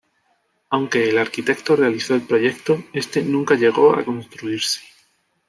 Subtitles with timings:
[0.71, 4.79] Aunque el arquitecto realizó el proyecto, este nunca llegó a construirse.